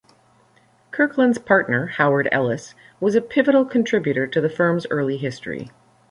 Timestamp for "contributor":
3.65-4.25